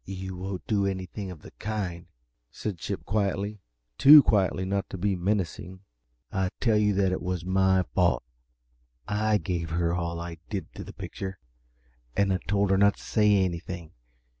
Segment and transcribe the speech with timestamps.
[0.03, 2.07] "You won't do anything of the kind,"
[2.49, 3.59] said Chip, quietly
[3.99, 5.81] too quietly not to be menacing.
[6.31, 8.23] "I tell you that was my fault
[9.07, 11.37] I gave her all I did to the picture,
[12.17, 13.91] and I told her not to say anything.